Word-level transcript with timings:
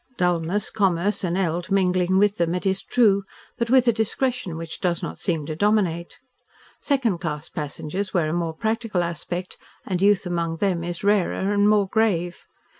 Dulness, 0.17 0.71
commerce, 0.71 1.23
and 1.23 1.37
eld 1.37 1.69
mingling 1.69 2.17
with 2.17 2.37
them, 2.37 2.55
it 2.55 2.65
is 2.65 2.81
true, 2.81 3.23
but 3.59 3.69
with 3.69 3.87
a 3.87 3.93
discretion 3.93 4.57
which 4.57 4.81
does 4.81 5.03
not 5.03 5.19
seem 5.19 5.45
to 5.45 5.55
dominate. 5.55 6.17
Second 6.81 7.19
class 7.19 7.49
passengers 7.49 8.11
wear 8.11 8.29
a 8.29 8.33
more 8.33 8.55
practical 8.55 9.03
aspect, 9.03 9.57
and 9.85 10.01
youth 10.01 10.25
among 10.25 10.57
them 10.57 10.83
is 10.83 11.03
rarer 11.03 11.53
and 11.53 11.69
more 11.69 11.87
grave. 11.87 12.47